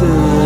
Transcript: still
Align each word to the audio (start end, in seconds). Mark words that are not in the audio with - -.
still 0.00 0.39